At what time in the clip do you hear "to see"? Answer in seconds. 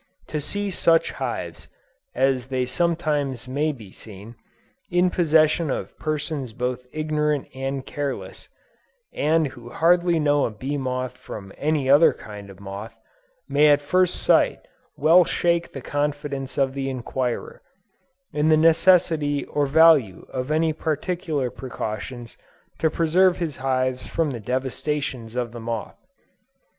0.29-0.71